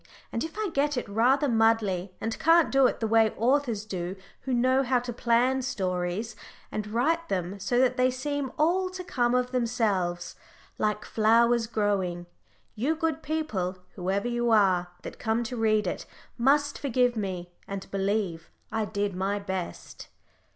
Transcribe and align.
And 0.31 0.43
if 0.43 0.57
I 0.57 0.71
get 0.73 0.97
it 0.97 1.07
rather 1.07 1.47
muddley, 1.47 2.09
and 2.19 2.39
can't 2.39 2.71
do 2.71 2.87
it 2.87 2.99
the 3.01 3.07
way 3.07 3.31
authors 3.37 3.85
do 3.85 4.15
who 4.39 4.51
know 4.51 4.81
how 4.81 4.97
to 4.97 5.13
plan 5.13 5.61
stories, 5.61 6.35
and 6.71 6.87
write 6.87 7.29
them 7.29 7.59
so 7.59 7.77
that 7.77 7.97
they 7.97 8.09
seem 8.09 8.51
all 8.57 8.89
to 8.89 9.03
come 9.03 9.35
of 9.35 9.51
themselves, 9.51 10.35
like 10.79 11.05
flowers 11.05 11.67
growing, 11.67 12.25
you 12.73 12.95
good 12.95 13.21
people, 13.21 13.77
whoever 13.93 14.27
you 14.27 14.49
are, 14.49 14.87
that 15.03 15.19
come 15.19 15.43
to 15.43 15.55
read 15.55 15.85
it 15.85 16.07
must 16.35 16.79
forgive 16.79 17.15
me 17.15 17.51
and 17.67 17.85
believe 17.91 18.49
I 18.71 18.85
did 18.85 19.15
my 19.15 19.37
best. 19.37 20.07